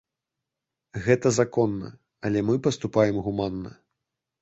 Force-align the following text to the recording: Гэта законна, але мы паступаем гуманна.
Гэта 1.05 1.27
законна, 1.39 1.93
але 2.31 2.39
мы 2.51 2.59
паступаем 2.71 3.25
гуманна. 3.29 3.69